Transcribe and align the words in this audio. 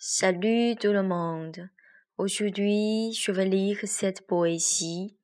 Salut 0.00 0.76
tout 0.76 0.92
le 0.92 1.02
monde. 1.02 1.68
Aujourd'hui, 2.18 3.12
je 3.14 3.32
vais 3.32 3.46
lire 3.46 3.80
cette 3.82 4.28
poésie. 4.28 5.16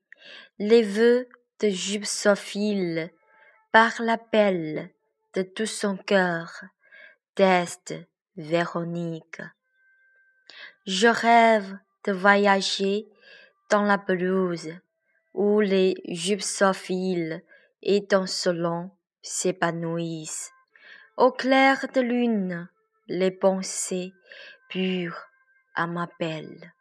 Les 0.59 0.83
vœux 0.83 1.29
de 1.61 1.69
Gypsophile 1.69 3.13
par 3.71 4.03
l'appel 4.03 4.91
de 5.35 5.43
tout 5.43 5.67
son 5.67 5.97
cœur 5.97 6.65
d'Est 7.37 7.95
Véronique. 8.37 9.43
Je 10.89 11.07
rêve 11.07 11.79
de 12.05 12.11
voyager 12.11 13.07
dans 13.71 13.85
la 13.85 13.99
pelouse 13.99 14.73
où 15.35 15.61
les 15.61 15.95
gypsophiles 16.09 17.45
étincelants 17.81 18.99
s'épanouissent. 19.23 20.51
Au 21.17 21.31
clair 21.31 21.87
de 21.95 22.01
lune, 22.01 22.69
les 23.07 23.31
pensées 23.31 24.13
pures 24.69 25.29
à 25.75 25.87
m'appellent. 25.87 26.73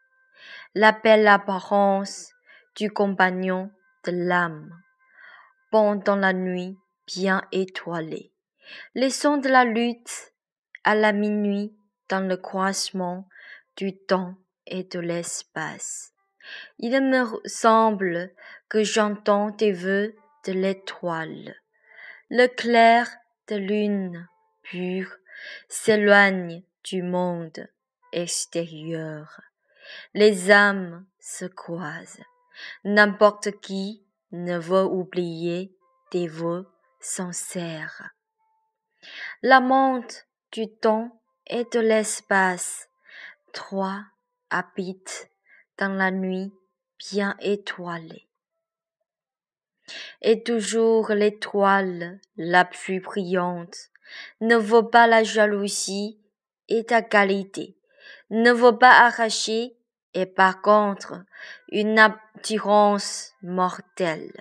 La 0.76 0.92
belle 0.92 1.28
apparence 1.28 2.32
du 2.76 2.92
compagnon 2.92 3.72
de 4.06 4.12
l'âme. 4.12 4.72
Pendant 5.72 6.16
la 6.16 6.34
nuit 6.34 6.78
bien 7.08 7.42
étoilée. 7.52 8.32
Les 8.96 9.10
sons 9.10 9.38
de 9.38 9.50
la 9.50 9.66
lutte 9.66 10.34
à 10.84 10.96
la 10.96 11.12
minuit 11.12 11.76
dans 12.10 12.28
le 12.28 12.38
croisement 12.38 13.28
du 13.78 13.98
temps 13.98 14.36
et 14.66 14.84
de 14.84 15.00
l'espace. 15.00 16.14
Il 16.78 17.00
me 17.02 17.26
semble 17.46 18.32
que 18.70 18.84
j'entends 18.84 19.52
tes 19.52 19.72
vœux 19.72 20.16
de 20.46 20.54
l'étoile. 20.54 21.56
Le 22.30 22.48
clair 22.48 23.10
de 23.48 23.56
lune 23.56 24.28
pure 24.64 25.16
s'éloigne 25.70 26.64
du 26.84 27.02
monde 27.02 27.68
extérieur. 28.12 29.42
Les 30.14 30.52
âmes 30.52 31.06
se 31.20 31.46
croisent. 31.46 32.24
N'importe 32.84 33.60
qui 33.62 34.06
ne 34.32 34.58
veut 34.58 34.86
oublier 34.86 35.76
des 36.12 36.28
vœux 36.28 36.68
sincères. 37.00 38.14
La 39.42 39.60
monte 39.60 40.28
du 40.52 40.68
temps 40.70 41.22
et 41.48 41.66
de 41.66 41.80
l'espace, 41.80 42.90
trois 43.52 44.04
habitent 44.50 45.30
dans 45.78 45.94
la 45.94 46.12
nuit 46.12 46.54
bien 47.00 47.36
étoilée. 47.42 48.28
Et 50.22 50.44
toujours 50.44 51.10
l'étoile 51.10 52.20
la 52.38 52.64
plus 52.64 53.02
brillante 53.02 53.90
ne 54.40 54.56
vaut 54.56 54.84
pas 54.84 55.08
la 55.08 55.24
jalousie 55.24 56.23
et 56.70 56.86
ta 56.86 57.02
qualité, 57.02 57.78
ne 58.30 58.52
vaut 58.52 58.74
pas 58.74 59.06
arracher 59.06 59.78
et 60.14 60.26
par 60.26 60.62
contre 60.62 61.24
une 61.70 62.00
attirance 62.00 63.34
mortelle, 63.42 64.34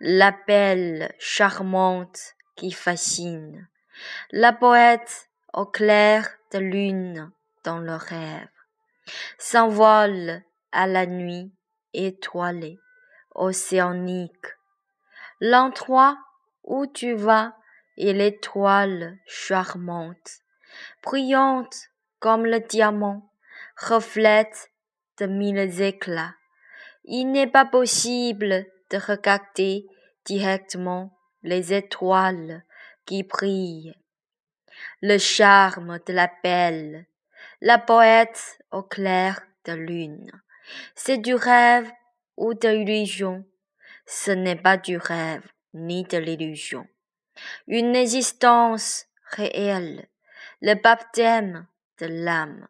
l'appel 0.00 1.14
charmante 1.18 2.34
qui 2.56 2.72
fascine, 2.72 3.68
la 4.30 4.52
poète 4.52 5.28
au 5.52 5.66
clair 5.66 6.28
de 6.52 6.58
lune 6.58 7.32
dans 7.64 7.78
le 7.78 7.94
rêve, 7.94 8.48
s'envole 9.38 10.42
à 10.72 10.86
la 10.86 11.06
nuit 11.06 11.52
étoilée, 11.92 12.78
océanique, 13.34 14.46
l'endroit 15.40 16.18
où 16.64 16.86
tu 16.86 17.14
vas 17.14 17.54
et 17.96 18.12
l'étoile 18.12 19.18
charmante, 19.26 20.40
brillante 21.02 21.90
comme 22.18 22.46
le 22.46 22.60
diamant, 22.60 23.30
reflète 23.76 24.72
de 25.18 25.26
mille 25.26 25.80
éclats. 25.80 26.34
Il 27.04 27.30
n'est 27.30 27.46
pas 27.46 27.64
possible 27.64 28.66
de 28.90 28.98
regarder 28.98 29.86
directement 30.24 31.16
les 31.42 31.72
étoiles 31.72 32.64
qui 33.04 33.22
brillent. 33.22 33.94
Le 35.00 35.18
charme 35.18 36.00
de 36.06 36.12
la 36.12 36.30
belle, 36.42 37.06
la 37.60 37.78
poète 37.78 38.58
au 38.70 38.82
clair 38.82 39.40
de 39.64 39.72
lune. 39.72 40.30
C'est 40.94 41.18
du 41.18 41.34
rêve 41.34 41.90
ou 42.36 42.54
de 42.54 42.68
l'illusion. 42.68 43.44
Ce 44.06 44.30
n'est 44.30 44.56
pas 44.56 44.76
du 44.76 44.96
rêve 44.96 45.46
ni 45.72 46.04
de 46.04 46.18
l'illusion 46.18 46.86
une 47.66 47.96
existence 47.96 49.06
réelle, 49.30 50.08
le 50.60 50.74
baptême 50.74 51.66
de 52.00 52.06
l'âme. 52.06 52.68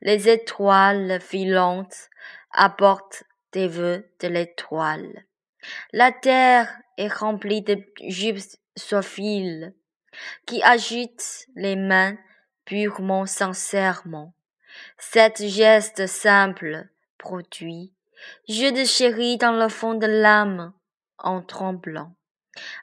Les 0.00 0.28
étoiles 0.28 1.20
filantes 1.20 2.08
apportent 2.50 3.24
des 3.52 3.68
vœux 3.68 4.08
de 4.20 4.28
l'étoile. 4.28 5.24
La 5.92 6.12
terre 6.12 6.74
est 6.96 7.12
remplie 7.12 7.62
de 7.62 7.78
gypsophiles 8.00 9.74
qui 10.46 10.62
agitent 10.62 11.46
les 11.56 11.76
mains 11.76 12.16
purement 12.64 13.26
sincèrement. 13.26 14.34
Cet 14.98 15.44
geste 15.46 16.06
simple 16.06 16.88
produit 17.18 17.92
je 18.48 18.72
de 18.72 18.84
chéris 18.84 19.36
dans 19.36 19.52
le 19.52 19.68
fond 19.68 19.94
de 19.94 20.06
l'âme 20.06 20.72
en 21.18 21.42
tremblant 21.42 22.14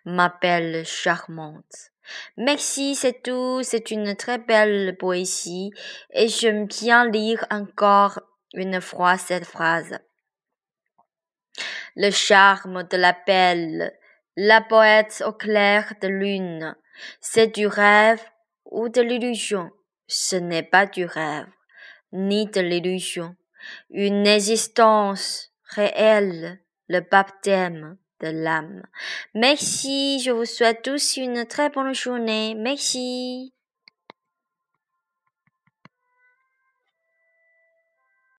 ma 0.06 0.30
belle 0.42 0.86
charmante. 0.86 1.93
Merci, 2.38 2.96
c'est 2.96 3.24
tout. 3.24 3.62
C'est 3.64 3.92
une 3.92 4.16
très 4.16 4.38
belle 4.38 4.98
poésie 4.98 5.72
et 6.12 6.28
j'aime 6.28 6.66
bien 6.68 7.10
lire 7.10 7.46
encore 7.50 8.20
une 8.54 8.82
fois 8.82 9.18
cette 9.18 9.46
phrase. 9.46 10.00
Le 11.96 12.10
charme 12.12 12.84
de 12.84 12.98
la 12.98 13.16
belle, 13.26 13.94
la 14.36 14.62
poète 14.62 15.24
au 15.26 15.32
clair 15.32 15.94
de 16.02 16.08
lune, 16.08 16.76
c'est 17.22 17.54
du 17.56 17.68
rêve 17.68 18.22
ou 18.66 18.90
de 18.90 19.02
l'illusion? 19.02 19.70
Ce 20.08 20.36
n'est 20.36 20.64
pas 20.64 20.86
du 20.86 21.06
rêve, 21.06 21.48
ni 22.12 22.48
de 22.48 22.62
l'illusion. 22.62 23.36
Une 23.90 24.28
existence 24.28 25.52
réelle, 25.64 26.60
le 26.88 27.00
baptême 27.00 27.98
l'âme. 28.28 28.84
Merci, 29.34 30.20
je 30.20 30.32
vous 30.32 30.46
souhaite 30.46 30.82
tous 30.84 31.18
une 31.18 31.46
très 31.46 31.70
bonne 31.70 31.94
journée. 31.94 32.56
Merci. 32.56 33.53